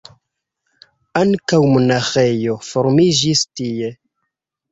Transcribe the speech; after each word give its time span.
Ankaŭ 1.19 1.59
monaĥejo 1.73 2.55
formiĝis 2.69 3.45
tie. 3.61 3.93